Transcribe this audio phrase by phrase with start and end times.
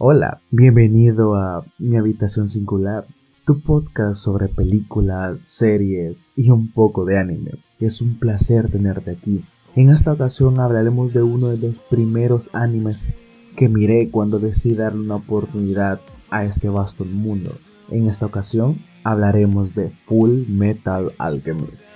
[0.00, 3.04] Hola, bienvenido a Mi Habitación Singular,
[3.44, 7.54] tu podcast sobre películas, series y un poco de anime.
[7.80, 9.44] Es un placer tenerte aquí.
[9.74, 13.16] En esta ocasión hablaremos de uno de los primeros animes
[13.56, 17.52] que miré cuando decidí darle una oportunidad a este vasto mundo.
[17.90, 21.90] En esta ocasión hablaremos de Full Metal Alchemist.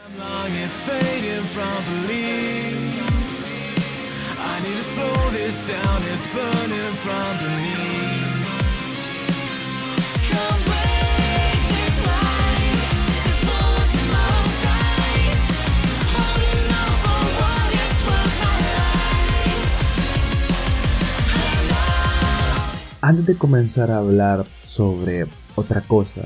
[23.00, 26.22] Antes de comenzar a hablar sobre otra cosa,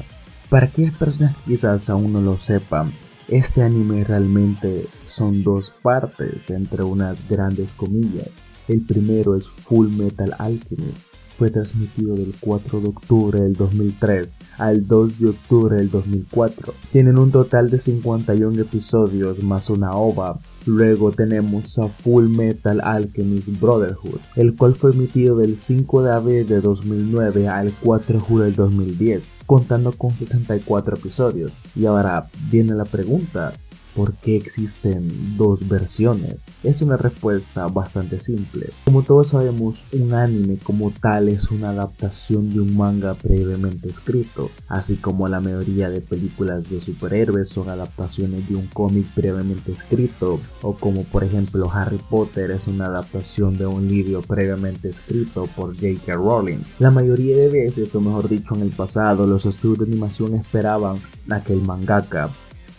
[0.49, 2.93] para aquellas personas que quizás aún no lo sepan,
[3.29, 8.46] este anime realmente son dos partes entre unas grandes comillas.
[8.69, 11.05] El primero es Full Metal Alchemist,
[11.37, 16.73] fue transmitido del 4 de octubre del 2003 al 2 de octubre del 2004.
[16.93, 20.41] Tienen un total de 51 episodios más una ova.
[20.65, 26.49] Luego tenemos a Full Metal Alchemist Brotherhood, el cual fue emitido del 5 de abril
[26.49, 31.53] de 2009 al 4 de julio del 2010, contando con 64 episodios.
[31.77, 33.53] Y ahora viene la pregunta,
[33.97, 36.37] ¿Por qué existen dos versiones?
[36.63, 38.69] Es una respuesta bastante simple.
[38.85, 44.51] Como todos sabemos, un anime como tal es una adaptación de un manga previamente escrito,
[44.69, 50.41] así como la mayoría de películas de superhéroes son adaptaciones de un cómic previamente escrito,
[50.61, 55.75] o como por ejemplo Harry Potter es una adaptación de un libro previamente escrito por
[55.75, 56.15] J.K.
[56.17, 56.59] Rowling.
[56.81, 60.99] La mayoría de veces, o mejor dicho en el pasado, los estudios de animación esperaban
[61.31, 62.31] a que el mangaka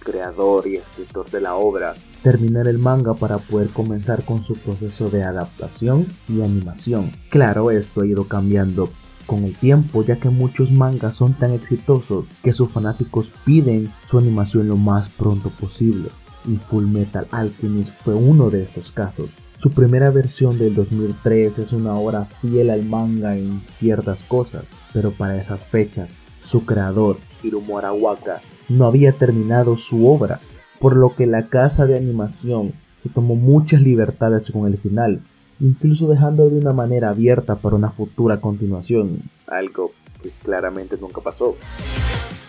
[0.07, 5.09] creador y escritor de la obra, terminar el manga para poder comenzar con su proceso
[5.09, 7.11] de adaptación y animación.
[7.29, 8.89] Claro, esto ha ido cambiando
[9.25, 14.17] con el tiempo, ya que muchos mangas son tan exitosos que sus fanáticos piden su
[14.17, 16.09] animación lo más pronto posible.
[16.45, 19.29] Y Full Metal Alchemist fue uno de esos casos.
[19.57, 24.63] Su primera versión del 2003 es una obra fiel al manga en ciertas cosas,
[24.93, 26.11] pero para esas fechas,
[26.43, 30.39] su creador, Hiromu Arawaka, no había terminado su obra,
[30.79, 32.73] por lo que la casa de animación
[33.03, 35.21] se tomó muchas libertades con el final,
[35.59, 39.91] incluso dejando de una manera abierta para una futura continuación, algo
[40.21, 41.55] que claramente nunca pasó.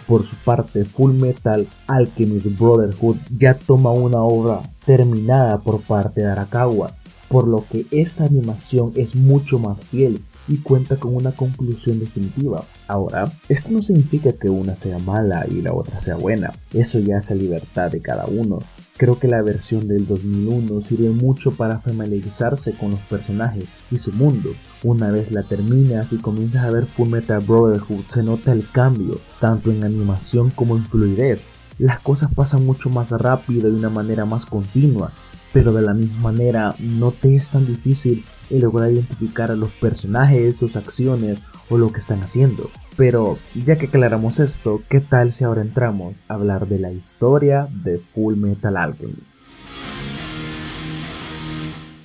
[0.07, 6.29] Por su parte, Full Metal Alchemist Brotherhood ya toma una obra terminada por parte de
[6.29, 6.93] Arakawa,
[7.29, 12.65] por lo que esta animación es mucho más fiel y cuenta con una conclusión definitiva.
[12.87, 17.19] Ahora, esto no significa que una sea mala y la otra sea buena, eso ya
[17.19, 18.61] es libertad de cada uno.
[18.99, 24.13] Creo que la versión del 2001 sirve mucho para familiarizarse con los personajes y su
[24.13, 24.51] mundo.
[24.83, 29.71] Una vez la terminas y comienzas a ver Fullmetal Brotherhood, se nota el cambio, tanto
[29.71, 31.45] en animación como en fluidez.
[31.79, 35.13] Las cosas pasan mucho más rápido y de una manera más continua,
[35.53, 39.71] pero de la misma manera no te es tan difícil el lograr identificar a los
[39.73, 41.39] personajes, sus acciones
[41.69, 42.71] o lo que están haciendo.
[42.97, 47.69] Pero ya que aclaramos esto, ¿qué tal si ahora entramos a hablar de la historia
[47.85, 49.41] de Full Metal Alchemist?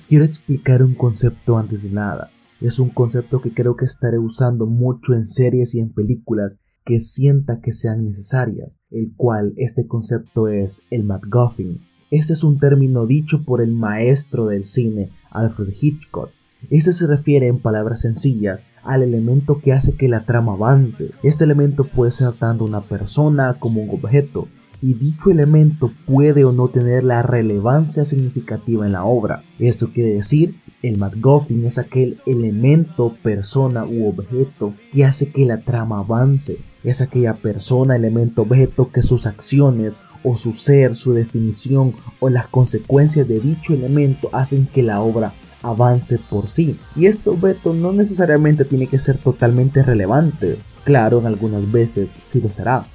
[0.08, 2.30] Quiero explicar un concepto antes de nada.
[2.60, 7.00] Es un concepto que creo que estaré usando mucho en series y en películas que
[7.00, 13.06] sienta que sean necesarias, el cual este concepto es el MacGuffin, este es un término
[13.06, 16.30] dicho por el maestro del cine, Alfred Hitchcock.
[16.70, 21.10] Este se refiere en palabras sencillas al elemento que hace que la trama avance.
[21.22, 24.48] Este elemento puede ser tanto una persona como un objeto,
[24.84, 29.42] y dicho elemento puede o no tener la relevancia significativa en la obra.
[29.58, 35.62] Esto quiere decir, el MacGuffin es aquel elemento, persona u objeto que hace que la
[35.62, 36.58] trama avance.
[36.82, 42.48] Es aquella persona, elemento, objeto que sus acciones o su ser, su definición o las
[42.48, 46.78] consecuencias de dicho elemento hacen que la obra avance por sí.
[46.96, 50.58] Y esto, Beto, no necesariamente tiene que ser totalmente relevante.
[50.84, 52.86] Claro, en algunas veces sí lo será.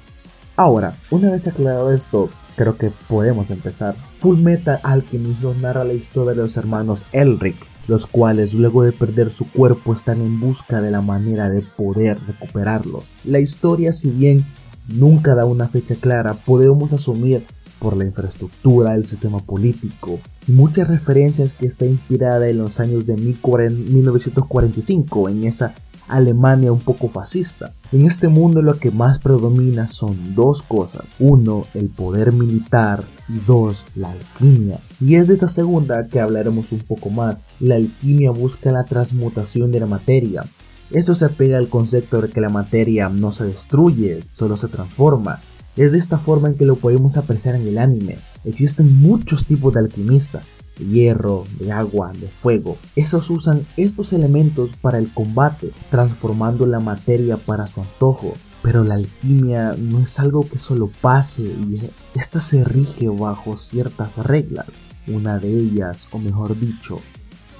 [0.56, 3.96] Ahora, una vez aclarado esto, creo que podemos empezar.
[4.16, 7.56] Full Metal Alchemist nos narra la historia de los hermanos Elric,
[7.88, 12.18] los cuales luego de perder su cuerpo están en busca de la manera de poder
[12.26, 13.02] recuperarlo.
[13.24, 14.44] La historia, si bien
[14.92, 17.44] nunca da una fecha clara, podemos asumir
[17.78, 23.06] por la infraestructura, el sistema político y muchas referencias que está inspirada en los años
[23.06, 25.74] de 1945, en esa
[26.10, 27.72] Alemania un poco fascista.
[27.92, 31.04] En este mundo lo que más predomina son dos cosas.
[31.18, 34.80] Uno, el poder militar y dos, la alquimia.
[35.00, 37.36] Y es de esta segunda que hablaremos un poco más.
[37.60, 40.44] La alquimia busca la transmutación de la materia,
[40.90, 45.40] Esto se apega al concepto de que la materia no se destruye, solo se transforma.
[45.76, 48.18] Es de esta forma en que lo podemos apreciar en el anime.
[48.44, 50.44] Existen muchos tipos de alquimistas,
[50.78, 52.76] de hierro, de agua, de fuego.
[52.96, 58.34] Estos usan estos elementos para el combate, transformando la materia para su antojo.
[58.60, 61.80] Pero la alquimia no es algo que solo pase y
[62.14, 64.66] esta se rige bajo ciertas reglas.
[65.06, 66.98] Una de ellas, o mejor dicho,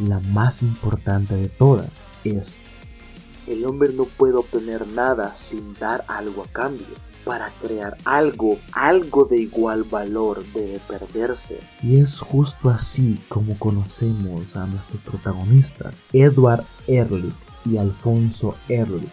[0.00, 2.58] la más importante de todas, es
[3.52, 6.86] el hombre no puede obtener nada sin dar algo a cambio.
[7.24, 11.60] Para crear algo, algo de igual valor debe perderse.
[11.82, 17.34] Y es justo así como conocemos a nuestros protagonistas, Edward Ehrlich
[17.66, 19.10] y Alfonso Ehrlich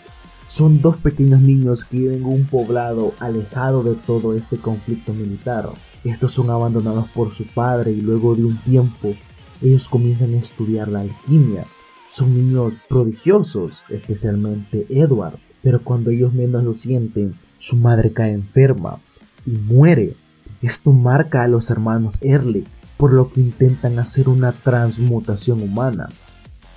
[0.47, 5.69] son dos pequeños niños que viven en un poblado alejado de todo este conflicto militar.
[6.05, 9.13] Estos son abandonados por su padre y luego de un tiempo
[9.61, 11.65] ellos comienzan a estudiar la alquimia.
[12.07, 18.99] Son niños prodigiosos, especialmente Edward, pero cuando ellos menos lo sienten, su madre cae enferma
[19.45, 20.15] y muere.
[20.61, 22.65] Esto marca a los hermanos Early,
[22.95, 26.07] por lo que intentan hacer una transmutación humana.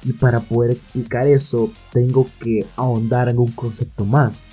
[0.05, 4.47] Y para poder explicar eso, tengo que ahondar en un concepto más,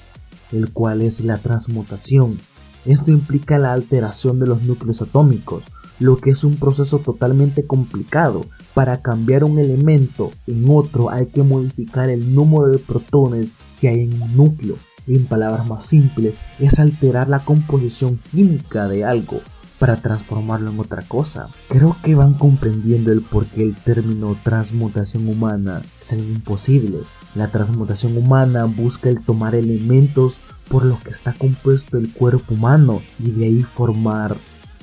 [0.51, 2.39] el cual es la transmutación.
[2.85, 5.63] Esto implica la alteración de los núcleos atómicos,
[5.99, 8.45] lo que es un proceso totalmente complicado.
[8.73, 14.01] Para cambiar un elemento en otro hay que modificar el número de protones que hay
[14.01, 14.75] en un núcleo.
[15.07, 19.39] En palabras más simples, es alterar la composición química de algo
[19.79, 21.49] para transformarlo en otra cosa.
[21.69, 26.99] Creo que van comprendiendo el por qué el término transmutación humana es algo imposible.
[27.35, 33.01] La transmutación humana busca el tomar elementos por los que está compuesto el cuerpo humano
[33.19, 34.35] y de ahí formar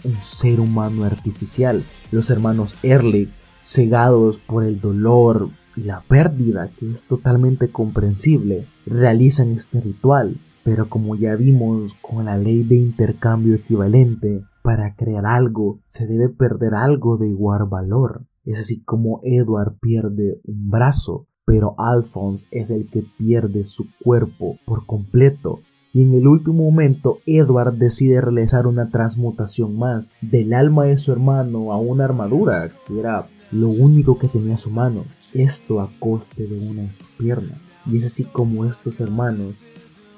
[0.04, 1.84] un ser humano artificial.
[2.10, 3.30] Los hermanos Early,
[3.60, 10.40] cegados por el dolor y la pérdida, que es totalmente comprensible, realizan este ritual.
[10.64, 16.30] Pero como ya vimos con la ley de intercambio equivalente, para crear algo se debe
[16.30, 18.26] perder algo de igual valor.
[18.44, 24.58] Es así como Edward pierde un brazo, pero Alphonse es el que pierde su cuerpo
[24.64, 25.60] por completo.
[25.94, 31.12] Y en el último momento, Edward decide realizar una transmutación más del alma de su
[31.12, 35.04] hermano a una armadura, que era lo único que tenía su mano.
[35.32, 37.58] Esto a coste de una de sus piernas.
[37.86, 39.54] Y es así como estos hermanos,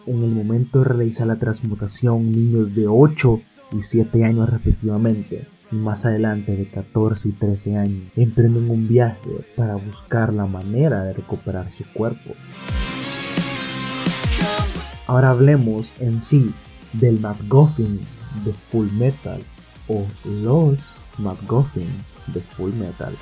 [0.06, 3.38] en el momento de realizar la transmutación, niños de 8
[3.72, 9.44] y 7 años respectivamente, y más adelante de 14 y 13 años, emprenden un viaje
[9.55, 12.31] para buscar la manera de recuperar su cuerpo.
[15.06, 16.53] Ahora hablemos en sí
[16.93, 18.00] del MacGuffin
[18.44, 19.41] de Full Metal
[19.87, 21.88] o los MacGuffin
[22.26, 23.14] de Full Metal.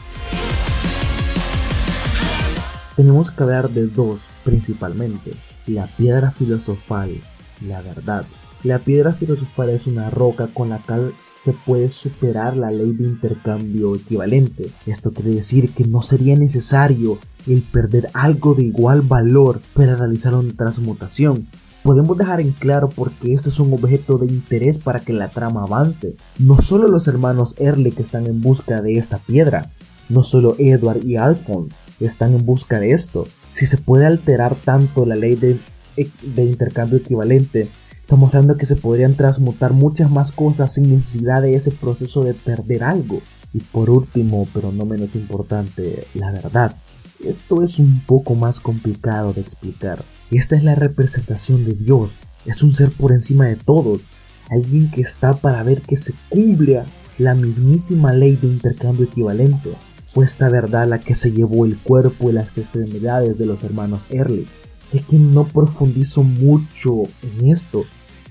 [2.97, 5.35] Tenemos que hablar de dos principalmente,
[5.67, 7.21] la piedra filosofal,
[7.61, 8.25] la verdad,
[8.65, 13.05] la piedra filosofal es una roca con la cual se puede superar la ley de
[13.05, 14.71] intercambio equivalente.
[14.87, 20.35] Esto quiere decir que no sería necesario el perder algo de igual valor para realizar
[20.35, 21.47] una transmutación.
[21.85, 25.63] Podemos dejar en claro porque esto es un objeto de interés para que la trama
[25.63, 26.17] avance.
[26.39, 29.71] No solo los hermanos que están en busca de esta piedra,
[30.09, 33.29] no solo Edward y Alphonse están en busca de esto.
[33.53, 35.61] Si se puede alterar tanto la ley de,
[35.97, 37.69] de intercambio equivalente
[38.05, 42.35] Estamos hablando que se podrían transmutar muchas más cosas sin necesidad de ese proceso de
[42.35, 43.23] perder algo.
[43.55, 46.77] Y por último, pero no menos importante, la verdad.
[47.25, 50.05] Esto es un poco más complicado de explicar.
[50.31, 52.19] Esta es la representación de Dios.
[52.47, 54.03] Es un ser por encima de todos.
[54.51, 56.85] Alguien que está para ver que se cumpla
[57.19, 59.71] la mismísima ley de intercambio equivalente.
[60.05, 64.07] Fue esta verdad la que se llevó el cuerpo y las extremidades de los hermanos
[64.11, 64.47] Early.
[64.73, 67.85] Sé que no profundizo mucho en esto,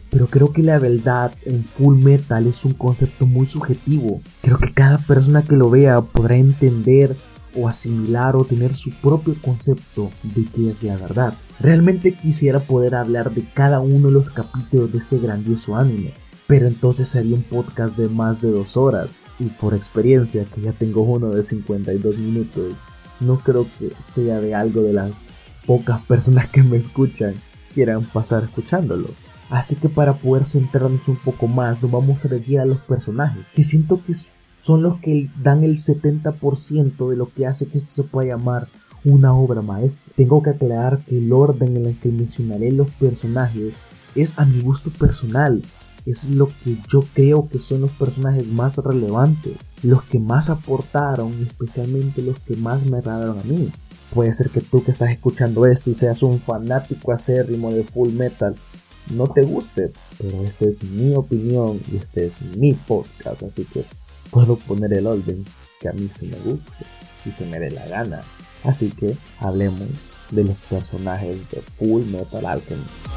[0.10, 4.22] pero creo que la verdad en Full Metal es un concepto muy subjetivo.
[4.42, 7.16] Creo que cada persona que lo vea podrá entender
[7.56, 11.34] o asimilar o tener su propio concepto de qué es la verdad.
[11.60, 16.14] Realmente quisiera poder hablar de cada uno de los capítulos de este grandioso anime,
[16.48, 20.74] pero entonces sería un podcast de más de dos horas y por experiencia que ya
[20.74, 22.74] tengo uno de 52 minutos,
[23.20, 25.12] no creo que sea de algo de las
[25.66, 27.36] pocas personas que me escuchan
[27.74, 29.10] quieran pasar escuchándolo.
[29.50, 33.50] Así que para poder centrarnos un poco más, nos vamos a dirigir a los personajes,
[33.54, 34.14] que siento que
[34.62, 38.68] son los que dan el 70% de lo que hace que esto se pueda llamar
[39.06, 40.14] una obra maestra.
[40.16, 43.74] Tengo que aclarar que el orden en el que mencionaré los personajes
[44.16, 45.64] es a mi gusto personal,
[46.06, 51.32] es lo que yo creo que son los personajes más relevantes, los que más aportaron,
[51.42, 53.72] especialmente los que más me agradaron a mí.
[54.14, 58.10] Puede ser que tú que estás escuchando esto y seas un fanático acérrimo de Full
[58.10, 58.56] Metal,
[59.12, 63.84] no te guste, pero esta es mi opinión y este es mi podcast, así que
[64.30, 65.46] puedo poner el orden
[65.80, 66.86] que a mí se me guste
[67.26, 68.22] y se me dé la gana.
[68.64, 69.90] Así que hablemos
[70.32, 73.08] de los personajes de Full Metal Alchemist.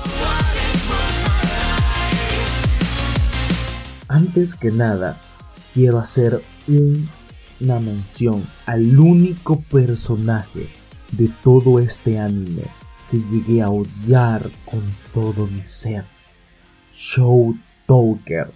[4.08, 5.18] Antes que nada,
[5.74, 10.68] quiero hacer una mención al único personaje
[11.12, 12.62] de todo este anime
[13.10, 14.82] que llegué a odiar con
[15.14, 16.04] todo mi ser.
[16.92, 18.52] Show Talker.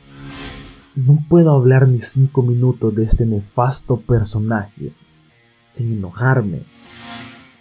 [0.96, 4.92] No puedo hablar ni cinco minutos de este nefasto personaje
[5.64, 6.62] sin enojarme.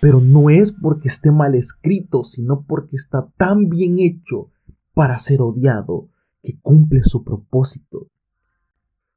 [0.01, 4.50] Pero no es porque esté mal escrito, sino porque está tan bien hecho
[4.94, 6.10] para ser odiado
[6.41, 8.08] que cumple su propósito.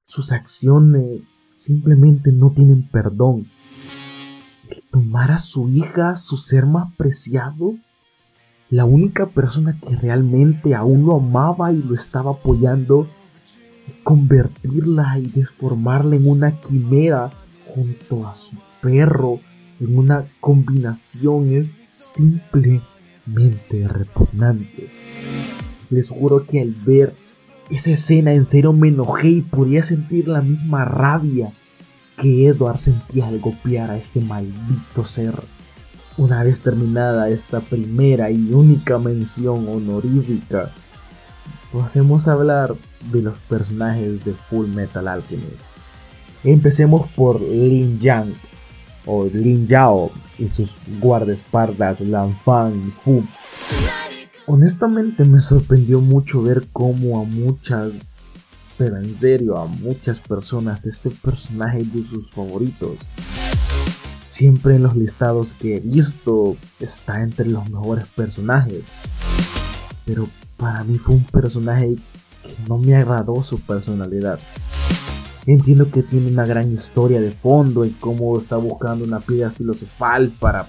[0.04, 3.46] Sus acciones simplemente no tienen perdón
[4.68, 7.74] el tomar a su hija, su ser más preciado,
[8.70, 13.06] la única persona que realmente aún lo amaba y lo estaba apoyando,
[13.86, 17.30] y convertirla y desformarla en una quimera
[17.68, 19.40] junto a su perro,
[19.82, 24.88] en una combinación es simplemente repugnante.
[25.90, 27.14] Les juro que al ver
[27.68, 31.52] esa escena en serio me enojé y podía sentir la misma rabia
[32.16, 35.34] que Edward sentía al golpear a este maldito ser.
[36.16, 40.70] Una vez terminada esta primera y única mención honorífica,
[41.72, 42.76] pasemos a hablar
[43.10, 45.58] de los personajes de Full Metal Alchemist.
[46.44, 48.34] Empecemos por Lin Yang
[49.06, 53.24] o Lin Yao y sus guardaespaldas Lan Fan y Fu.
[54.46, 57.94] Honestamente me sorprendió mucho ver cómo a muchas
[58.76, 62.98] pero en serio a muchas personas este personaje de sus favoritos.
[64.26, 68.82] Siempre en los listados que he visto está entre los mejores personajes.
[70.04, 71.94] Pero para mí fue un personaje
[72.42, 74.40] que no me agradó su personalidad.
[75.44, 80.30] Entiendo que tiene una gran historia de fondo y cómo está buscando una piedra filosofal
[80.38, 80.68] para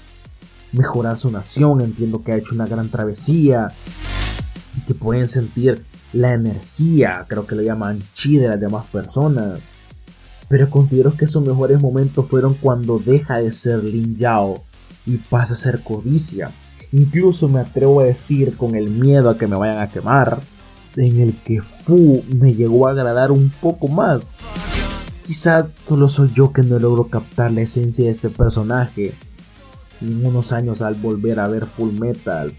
[0.72, 1.82] mejorar su nación.
[1.82, 3.72] Entiendo que ha hecho una gran travesía
[4.76, 9.60] y que pueden sentir la energía, creo que le llaman chi de las demás personas.
[10.50, 14.64] Pero considero que sus mejores momentos fueron cuando deja de ser Lin Yao
[15.06, 16.52] y pasa a ser codicia.
[16.92, 20.42] Incluso me atrevo a decir con el miedo a que me vayan a quemar,
[20.96, 24.32] en el que Fu me llegó a agradar un poco más.
[25.26, 29.14] Quizás solo soy yo que no logro captar la esencia de este personaje.
[30.02, 32.54] en unos años al volver a ver Full Metal,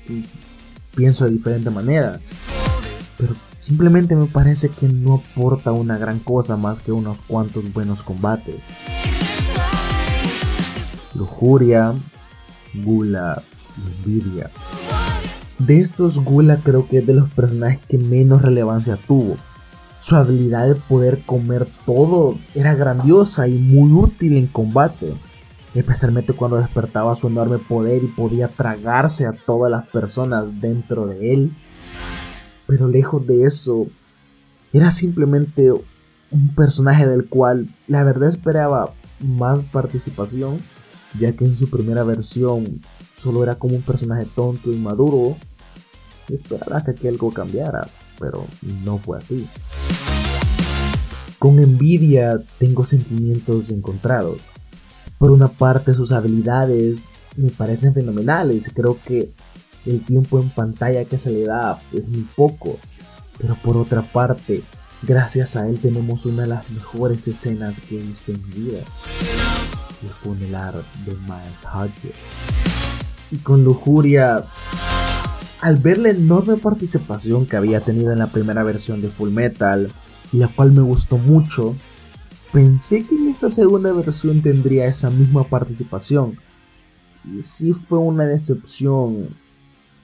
[0.94, 2.20] pienso de diferente manera
[3.16, 8.02] pero simplemente me parece que no aporta una gran cosa más que unos cuantos buenos
[8.02, 8.66] combates.
[11.14, 11.94] Lujuria,
[12.74, 13.42] Gula
[13.86, 14.50] Envidia.
[15.58, 19.36] De estos, Gula creo que es de los personajes que menos relevancia tuvo.
[20.00, 25.14] Su habilidad de poder comer todo era grandiosa y muy útil en combate,
[25.74, 31.32] especialmente cuando despertaba su enorme poder y podía tragarse a todas las personas dentro de
[31.32, 31.52] él
[32.66, 33.86] pero lejos de eso,
[34.72, 40.58] era simplemente un personaje del cual la verdad esperaba más participación,
[41.18, 42.80] ya que en su primera versión
[43.14, 45.36] solo era como un personaje tonto y maduro.
[46.28, 48.46] Esperaba que algo cambiara, pero
[48.84, 49.46] no fue así.
[51.38, 54.40] Con envidia tengo sentimientos encontrados.
[55.18, 59.30] Por una parte sus habilidades me parecen fenomenales, creo que
[59.86, 62.78] el tiempo en pantalla que se le da es muy poco,
[63.38, 64.62] pero por otra parte,
[65.02, 68.78] gracias a él tenemos una de las mejores escenas que he visto en mi vida,
[70.02, 72.63] el funeral de Miles Hodges.
[73.34, 74.44] Y con lujuria,
[75.60, 79.90] al ver la enorme participación que había tenido en la primera versión de Full Metal,
[80.30, 81.74] la cual me gustó mucho,
[82.52, 86.38] pensé que en esta segunda versión tendría esa misma participación.
[87.24, 89.30] Y sí fue una decepción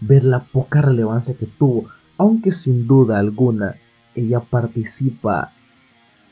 [0.00, 1.86] ver la poca relevancia que tuvo,
[2.18, 3.76] aunque sin duda alguna
[4.16, 5.52] ella participa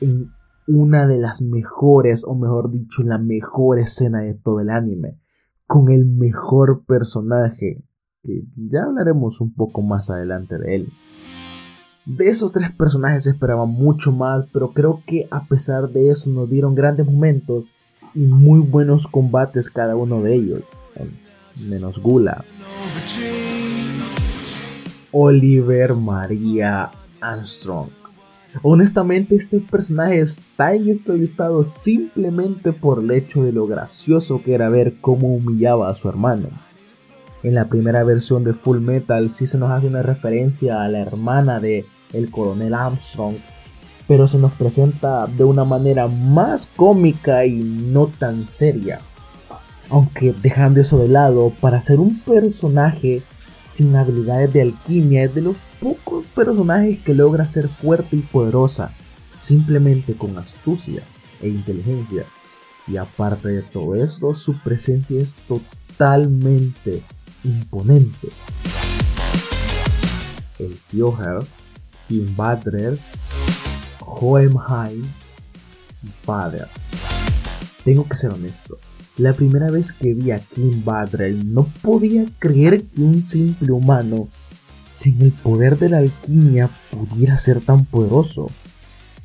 [0.01, 0.33] en
[0.67, 5.17] una de las mejores, o mejor dicho, la mejor escena de todo el anime,
[5.69, 7.85] con el mejor personaje,
[8.25, 10.93] que ya hablaremos un poco más adelante de él.
[12.07, 16.49] De esos tres personajes esperaba mucho más, pero creo que a pesar de eso nos
[16.49, 17.67] dieron grandes momentos
[18.15, 20.63] y muy buenos combates cada uno de ellos,
[21.61, 22.43] menos Gula.
[25.13, 27.91] Oliver María Armstrong.
[28.63, 34.55] Honestamente, este personaje está en este listado simplemente por el hecho de lo gracioso que
[34.55, 36.49] era ver cómo humillaba a su hermano.
[37.43, 41.01] En la primera versión de Full Metal sí se nos hace una referencia a la
[41.01, 43.37] hermana de el coronel Armstrong,
[44.09, 49.01] pero se nos presenta de una manera más cómica y no tan seria.
[49.91, 53.23] Aunque dejando eso de lado, para ser un personaje
[53.69, 58.93] sin habilidades de alquimia es de los pocos personajes que logra ser fuerte y poderosa
[59.37, 61.03] simplemente con astucia
[61.43, 62.25] e inteligencia.
[62.87, 67.03] Y aparte de todo esto, su presencia es totalmente
[67.45, 68.29] imponente.
[70.59, 71.45] El Fjoher,
[72.09, 72.99] Kim Badrer,
[74.01, 75.05] Hohenheim
[76.03, 76.69] y Father.
[77.85, 78.79] Tengo que ser honesto,
[79.19, 84.29] la primera vez que vi a Kim Badrell no podía creer que un simple humano
[84.93, 88.51] sin el poder de la alquimia pudiera ser tan poderoso.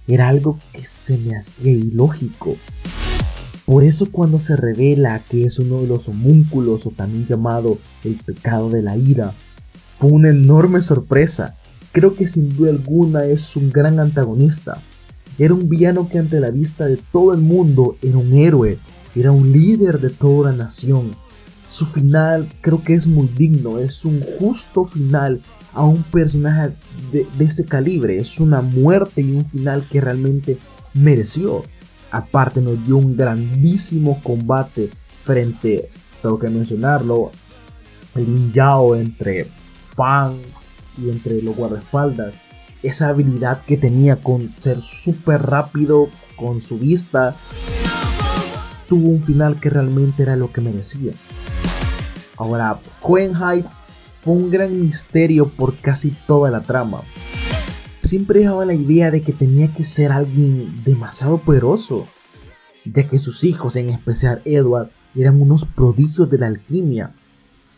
[0.07, 2.57] Era algo que se me hacía ilógico.
[3.65, 8.15] Por eso cuando se revela que es uno de los homúnculos o también llamado el
[8.15, 9.33] pecado de la ira,
[9.99, 11.55] fue una enorme sorpresa.
[11.91, 14.81] Creo que sin duda alguna es un gran antagonista.
[15.37, 18.79] Era un villano que ante la vista de todo el mundo era un héroe
[19.15, 21.15] era un líder de toda la nación.
[21.67, 25.41] Su final creo que es muy digno, es un justo final
[25.73, 26.73] a un personaje
[27.11, 30.57] de, ese calibre, es una muerte y un final que realmente
[30.93, 31.63] mereció.
[32.11, 34.89] Aparte nos dio un grandísimo combate
[35.19, 35.89] frente,
[36.21, 37.31] tengo que mencionarlo,
[38.15, 39.47] el Yao entre
[39.83, 40.35] Fang
[40.97, 42.33] y entre los guardaespaldas.
[42.83, 47.35] Esa habilidad que tenía con ser súper rápido con su vista
[48.87, 51.13] tuvo un final que realmente era lo que merecía.
[52.37, 53.65] Ahora, Hohenheim
[54.19, 57.01] fue un gran misterio por casi toda la trama.
[58.01, 62.07] Siempre dejaba la idea de que tenía que ser alguien demasiado poderoso,
[62.85, 67.13] ya que sus hijos, en especial Edward, eran unos prodigios de la alquimia.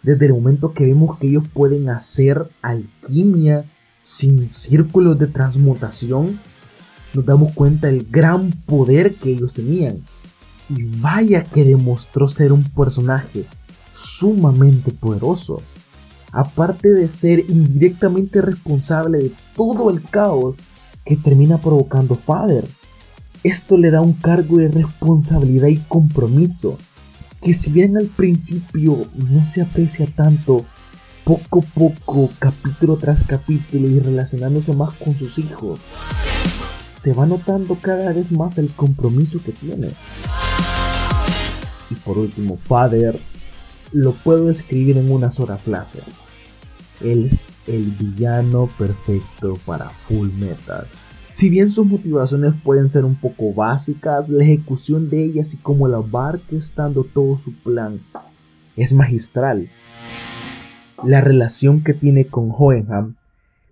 [0.03, 3.65] Desde el momento que vemos que ellos pueden hacer alquimia
[4.01, 6.39] sin círculos de transmutación,
[7.13, 10.03] nos damos cuenta del gran poder que ellos tenían.
[10.69, 13.45] Y vaya que demostró ser un personaje
[13.93, 15.61] sumamente poderoso.
[16.31, 20.57] Aparte de ser indirectamente responsable de todo el caos
[21.05, 22.67] que termina provocando Father.
[23.43, 26.77] Esto le da un cargo de responsabilidad y compromiso
[27.41, 30.65] que si bien al principio no se aprecia tanto,
[31.23, 35.79] poco a poco, capítulo tras capítulo y relacionándose más con sus hijos,
[36.95, 39.91] se va notando cada vez más el compromiso que tiene.
[41.89, 43.19] Y por último, Father
[43.91, 45.99] lo puedo describir en una sola frase.
[47.01, 50.87] Es el villano perfecto para Full Metal.
[51.29, 55.87] Si bien sus motivaciones pueden ser un poco básicas, la ejecución de ellas y cómo
[55.87, 57.99] la va estando todo su plan
[58.75, 59.69] es magistral.
[61.03, 63.15] La relación que tiene con Hohenham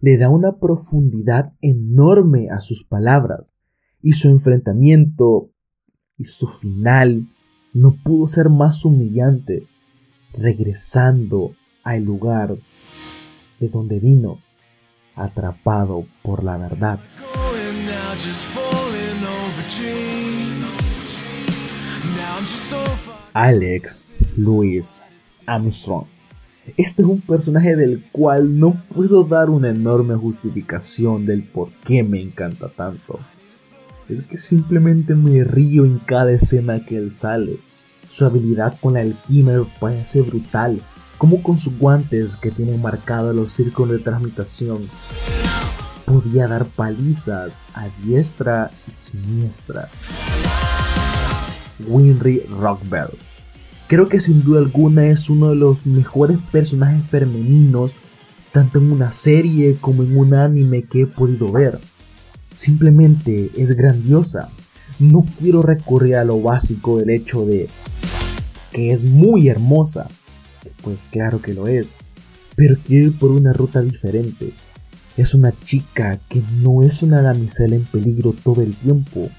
[0.04, 3.54] le da una profundidad enorme a sus palabras
[4.02, 5.50] y su enfrentamiento
[6.18, 7.30] y su final
[7.74, 9.66] no pudo ser más humillante,
[10.34, 12.58] regresando al lugar
[13.62, 14.42] de donde vino,
[15.16, 17.00] atrapado por la verdad.
[23.34, 25.02] Alex Louis
[25.46, 26.13] Armstrong.
[26.78, 32.04] Este es un personaje del cual no puedo dar una enorme justificación del por qué
[32.04, 33.20] me encanta tanto
[34.10, 37.60] es que simplemente me río en cada escena que él sale.
[38.08, 40.82] Su habilidad con la alquimia parece brutal,
[41.18, 44.90] como con sus guantes que tienen marcados los círculos de transmutación.
[46.06, 49.90] Podía dar palizas a diestra y siniestra.
[51.88, 53.18] Winry Rockbell.
[53.94, 57.96] Creo que sin duda alguna es uno de los mejores personajes femeninos,
[58.52, 61.80] tanto en una serie como en un anime que he podido ver
[62.50, 64.50] simplemente es grandiosa.
[64.98, 67.70] No quiero recurrir a lo básico del hecho de
[68.72, 70.08] que es muy hermosa.
[70.82, 71.86] Pues claro que lo es.
[72.56, 74.54] Pero quiero ir por una ruta diferente.
[75.18, 79.30] Es una chica que no es una damisela en peligro todo el tiempo.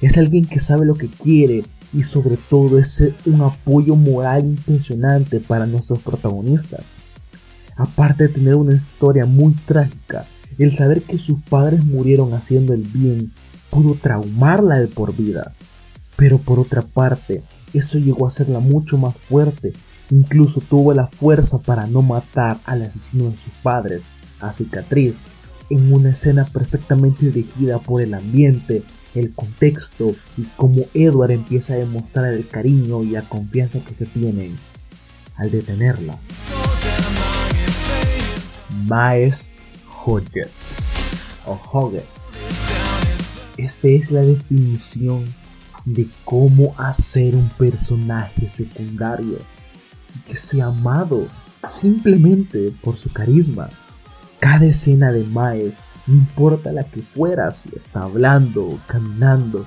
[0.00, 5.40] Es alguien que sabe lo que quiere y sobre todo es un apoyo moral impresionante
[5.40, 6.84] para nuestros protagonistas.
[7.76, 10.24] Aparte de tener una historia muy trágica,
[10.58, 13.32] el saber que sus padres murieron haciendo el bien
[13.70, 15.54] pudo traumarla de por vida.
[16.16, 19.72] Pero por otra parte, eso llegó a hacerla mucho más fuerte.
[20.10, 24.02] Incluso tuvo la fuerza para no matar al asesino de sus padres,
[24.40, 25.22] a Cicatriz,
[25.70, 28.82] en una escena perfectamente dirigida por el ambiente,
[29.14, 34.06] el contexto y cómo Edward empieza a demostrar el cariño y la confianza que se
[34.06, 34.56] tienen
[35.36, 36.18] al detenerla.
[38.86, 39.54] Maes
[40.04, 40.50] Hodges
[41.46, 42.24] o Hodges.
[43.56, 45.32] Esta es la definición
[45.84, 49.38] de cómo hacer un personaje secundario
[50.26, 51.28] que sea amado
[51.66, 53.70] simplemente por su carisma.
[54.38, 55.72] Cada escena de Mae,
[56.06, 59.66] no importa la que fuera, si está hablando, caminando,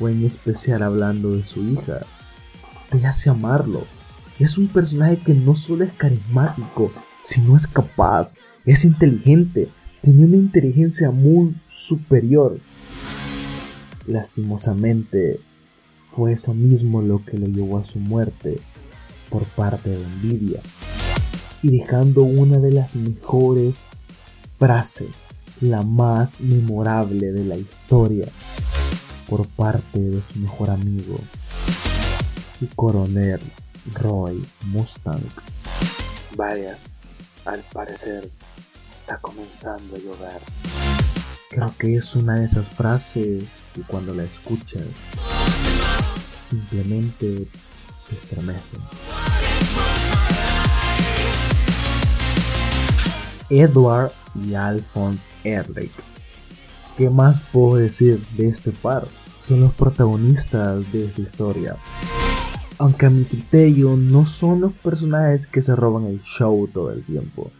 [0.00, 2.00] o en especial hablando de su hija,
[2.90, 3.84] te hace amarlo.
[4.38, 6.90] Es un personaje que no solo es carismático,
[7.22, 9.68] sino es capaz, es inteligente,
[10.00, 12.58] tiene una inteligencia muy superior.
[14.06, 15.40] Lastimosamente,
[16.02, 18.60] fue eso mismo lo que lo llevó a su muerte
[19.30, 20.60] por parte de envidia
[21.62, 23.82] y dejando una de las mejores
[24.58, 25.22] frases,
[25.60, 28.26] la más memorable de la historia,
[29.28, 31.18] por parte de su mejor amigo,
[32.60, 33.40] y coronel
[33.92, 35.22] Roy Mustang.
[36.36, 36.78] Vaya,
[37.44, 38.30] al parecer
[38.90, 40.40] está comenzando a llover.
[41.50, 44.86] Creo que es una de esas frases que cuando la escuchas
[46.40, 47.48] simplemente
[48.08, 48.80] te estremecen.
[53.60, 55.92] Edward y Alphonse Ehrlich.
[56.96, 59.06] ¿Qué más puedo decir de este par?
[59.42, 61.76] Son los protagonistas de esta historia.
[62.78, 67.04] Aunque a mi criterio no son los personajes que se roban el show todo el
[67.04, 67.52] tiempo.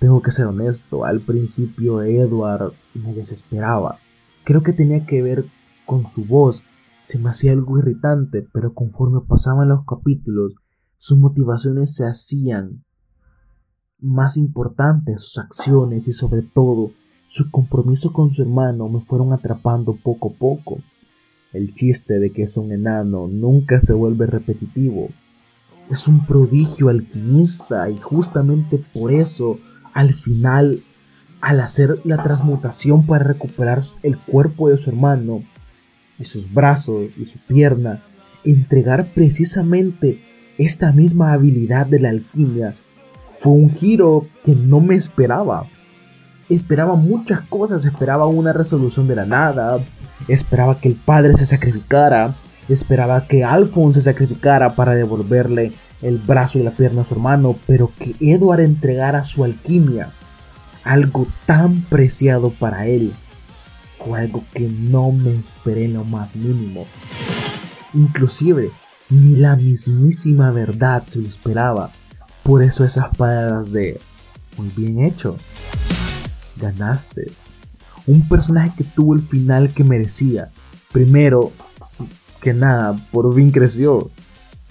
[0.00, 3.98] Tengo que ser honesto, al principio Edward me desesperaba.
[4.44, 5.44] Creo que tenía que ver
[5.84, 6.64] con su voz,
[7.04, 10.54] se me hacía algo irritante, pero conforme pasaban los capítulos,
[10.96, 12.82] sus motivaciones se hacían
[14.04, 16.92] más importantes sus acciones y sobre todo
[17.26, 20.78] su compromiso con su hermano me fueron atrapando poco a poco.
[21.52, 25.08] El chiste de que es un enano nunca se vuelve repetitivo.
[25.90, 29.58] Es un prodigio alquimista y justamente por eso
[29.92, 30.82] al final
[31.40, 35.42] al hacer la transmutación para recuperar el cuerpo de su hermano
[36.18, 38.02] y sus brazos y su pierna,
[38.44, 40.22] entregar precisamente
[40.56, 42.76] esta misma habilidad de la alquimia
[43.18, 45.66] fue un giro que no me esperaba.
[46.48, 49.78] Esperaba muchas cosas, esperaba una resolución de la nada,
[50.28, 52.36] esperaba que el padre se sacrificara,
[52.68, 55.72] esperaba que Alphonse se sacrificara para devolverle
[56.02, 60.12] el brazo y la pierna a su hermano, pero que Edward entregara su alquimia,
[60.84, 63.12] algo tan preciado para él,
[63.98, 66.86] fue algo que no me esperé lo más mínimo.
[67.94, 68.70] Inclusive,
[69.08, 71.90] ni la mismísima verdad se lo esperaba.
[72.44, 73.98] Por eso esas palabras de
[74.58, 75.38] muy bien hecho.
[76.56, 77.32] Ganaste.
[78.06, 80.50] Un personaje que tuvo el final que merecía.
[80.92, 81.52] Primero
[82.42, 84.10] que nada, por fin creció.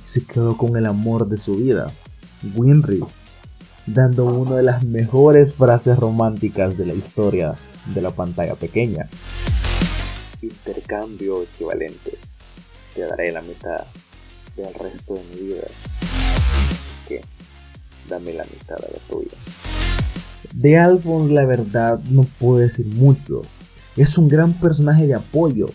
[0.03, 1.91] Se quedó con el amor de su vida.
[2.53, 3.03] Winry.
[3.87, 7.55] Dando una de las mejores frases románticas de la historia
[7.87, 9.09] de la pantalla pequeña.
[10.43, 12.19] Intercambio equivalente.
[12.93, 13.83] Te daré la mitad
[14.55, 15.63] del resto de mi vida
[18.09, 19.31] dame la mitad de la tuya.
[20.53, 23.41] De Alphonse la verdad no puedo decir mucho.
[23.95, 25.69] Es un gran personaje de apoyo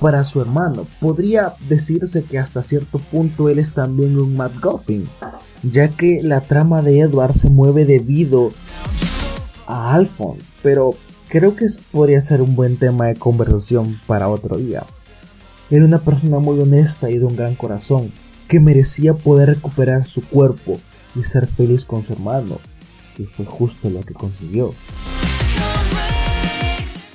[0.00, 0.86] para su hermano.
[1.00, 5.08] Podría decirse que hasta cierto punto él es también un McGuffin,
[5.62, 8.52] ya que la trama de Edward se mueve debido
[9.66, 10.94] a Alphonse, pero
[11.28, 14.84] creo que podría ser un buen tema de conversación para otro día.
[15.70, 18.12] Era una persona muy honesta y de un gran corazón,
[18.48, 20.78] que merecía poder recuperar su cuerpo
[21.14, 22.58] y ser feliz con su hermano,
[23.18, 24.74] y fue justo lo que consiguió.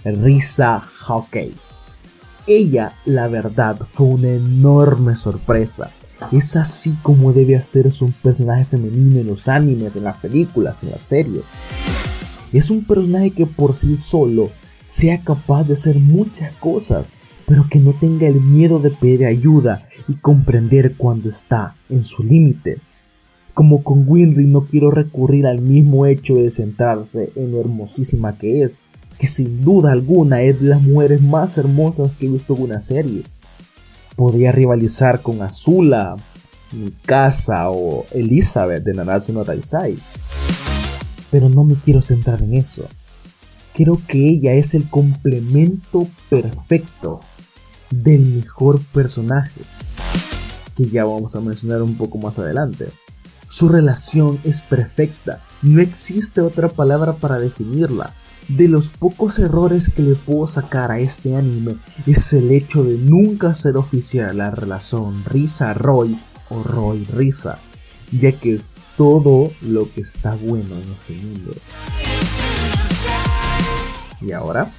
[0.06, 1.54] Risa Hockey.
[2.46, 5.92] Ella, la verdad, fue una enorme sorpresa.
[6.32, 10.92] Es así como debe hacerse un personaje femenino en los animes, en las películas, en
[10.92, 11.44] las series.
[12.54, 14.50] Es un personaje que por sí solo
[14.88, 17.06] sea capaz de hacer muchas cosas,
[17.46, 22.24] pero que no tenga el miedo de pedir ayuda y comprender cuando está en su
[22.24, 22.80] límite.
[23.58, 28.62] Como con Winry no quiero recurrir al mismo hecho de centrarse en lo hermosísima que
[28.62, 28.78] es,
[29.17, 32.80] que sin duda alguna es de las mujeres más hermosas que he visto en una
[32.80, 33.24] serie.
[34.15, 36.17] Podría rivalizar con Azula,
[36.72, 39.98] Mikasa o Elizabeth de Nanatsu no Taisai.
[41.32, 42.88] Pero no me quiero centrar en eso.
[43.74, 47.22] Creo que ella es el complemento perfecto
[47.89, 49.62] del mejor personaje,
[50.76, 52.89] que ya vamos a mencionar un poco más adelante.
[53.50, 58.14] Su relación es perfecta, no existe otra palabra para definirla.
[58.50, 62.98] de los pocos errores que le puedo sacar a este anime es el hecho de
[62.98, 66.18] nunca ser oficial la relación Risa-Roy
[66.50, 67.60] o Roy-Risa,
[68.12, 71.52] ya que es todo lo que está bueno en este mundo.
[74.22, 74.72] Y ahora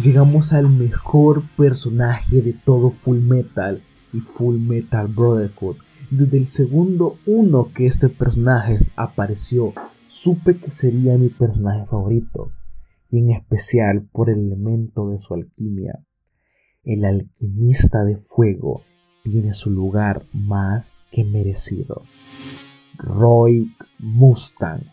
[0.00, 5.76] llegamos al mejor personaje de todo Full Metal y Full Metal Brotherhood.
[6.10, 9.74] Desde el segundo uno que este personaje apareció,
[10.06, 12.50] supe que sería mi personaje favorito,
[13.10, 16.02] y en especial por el elemento de su alquimia.
[16.82, 18.82] El alquimista de fuego
[19.22, 22.02] tiene su lugar más que merecido.
[22.96, 24.84] Roy Mustang,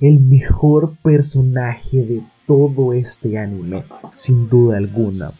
[0.00, 5.30] el mejor personaje de todo este anime, sin duda alguna.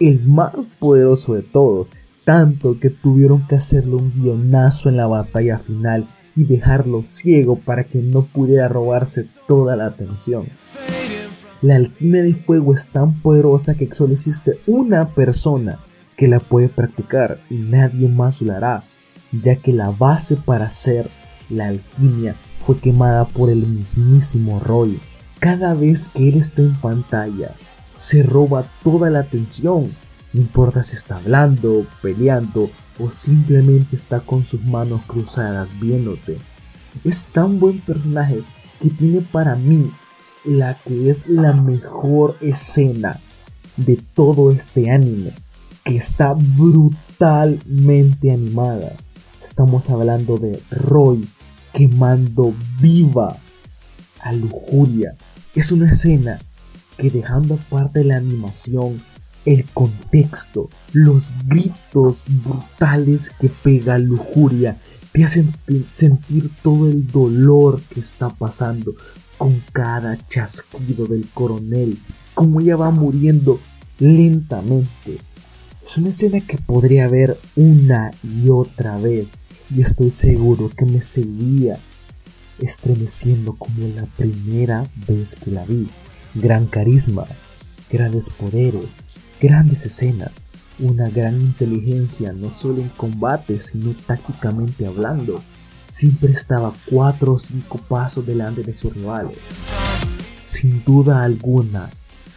[0.00, 1.88] El más poderoso de todos,
[2.26, 7.84] tanto que tuvieron que hacerle un guionazo en la batalla final y dejarlo ciego para
[7.84, 10.48] que no pudiera robarse toda la atención.
[11.62, 15.78] La alquimia de fuego es tan poderosa que solo existe una persona
[16.16, 18.82] que la puede practicar y nadie más lo hará,
[19.30, 21.08] ya que la base para hacer
[21.48, 24.98] la alquimia fue quemada por el mismísimo Roy.
[25.38, 27.52] Cada vez que él está en pantalla,
[27.94, 29.92] se roba toda la atención.
[30.36, 36.36] No importa si está hablando, peleando o simplemente está con sus manos cruzadas viéndote.
[37.04, 38.42] Es tan buen personaje
[38.78, 39.90] que tiene para mí
[40.44, 43.18] la que es la mejor escena
[43.78, 45.32] de todo este anime,
[45.82, 48.92] que está brutalmente animada.
[49.42, 51.26] Estamos hablando de Roy
[51.72, 53.38] quemando viva
[54.20, 55.14] a Lujuria.
[55.54, 56.40] Es una escena
[56.98, 59.00] que dejando aparte la animación,
[59.46, 64.76] el contexto, los gritos brutales que pega Lujuria,
[65.12, 65.54] te hacen
[65.90, 68.94] sentir todo el dolor que está pasando
[69.38, 71.96] con cada chasquido del coronel,
[72.34, 73.60] como ella va muriendo
[73.98, 75.18] lentamente.
[75.86, 79.32] Es una escena que podría ver una y otra vez
[79.74, 81.78] y estoy seguro que me seguía
[82.58, 85.86] estremeciendo como la primera vez que la vi.
[86.34, 87.24] Gran carisma,
[87.90, 88.86] grandes poderes,
[89.40, 90.32] grandes escenas,
[90.78, 95.42] una gran inteligencia no solo en combate sino tácticamente hablando.
[95.90, 99.38] Siempre estaba cuatro o cinco pasos delante de sus rivales.
[100.42, 101.90] Sin duda alguna,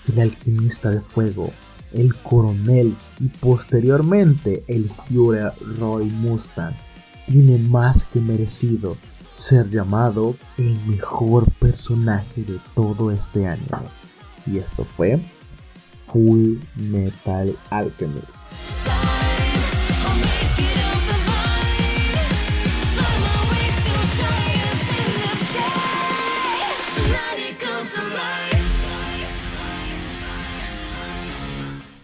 [0.07, 1.51] el alquimista de fuego,
[1.93, 6.73] el coronel y posteriormente el Führer Roy Mustang
[7.27, 8.97] tiene más que merecido
[9.33, 13.83] ser llamado el mejor personaje de todo este año.
[14.45, 15.19] Y esto fue
[16.11, 18.51] Full Metal Alchemist.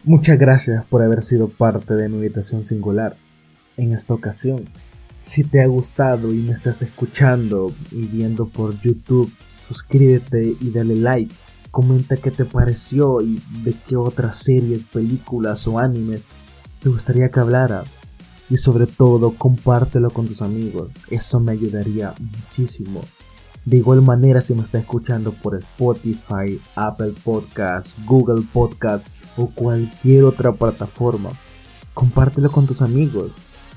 [0.03, 3.17] Muchas gracias por haber sido parte de mi habitación singular.
[3.75, 4.65] En esta ocasión
[5.17, 10.95] si te ha gustado y me estás escuchando y viendo por YouTube, suscríbete y dale
[10.95, 11.33] like.
[11.75, 16.21] Comenta qué te pareció y de qué otras series, películas o animes
[16.81, 17.83] te gustaría que hablara.
[18.49, 20.89] Y sobre todo, compártelo con tus amigos.
[21.09, 23.01] Eso me ayudaría muchísimo.
[23.65, 30.23] De igual manera, si me estás escuchando por Spotify, Apple Podcast, Google Podcast o cualquier
[30.23, 31.31] otra plataforma,
[31.93, 33.33] compártelo con tus amigos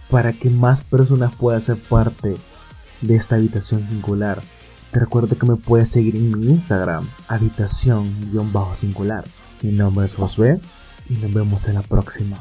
[0.09, 2.37] para que más personas puedan ser parte
[3.01, 4.41] de esta habitación singular.
[4.93, 9.25] Te recuerdo que me puedes seguir en mi Instagram, habitación-singular.
[9.63, 10.61] Mi nombre es Josué
[11.11, 12.39] y nos vemos en la próxima.